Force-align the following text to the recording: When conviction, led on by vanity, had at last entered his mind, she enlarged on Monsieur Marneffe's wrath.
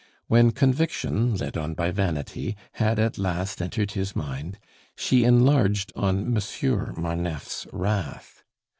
When 0.25 0.49
conviction, 0.49 1.35
led 1.35 1.55
on 1.57 1.75
by 1.75 1.91
vanity, 1.91 2.57
had 2.71 2.97
at 2.97 3.19
last 3.19 3.61
entered 3.61 3.91
his 3.91 4.15
mind, 4.15 4.57
she 4.95 5.23
enlarged 5.23 5.93
on 5.95 6.33
Monsieur 6.33 6.91
Marneffe's 6.97 7.67
wrath. 7.71 8.41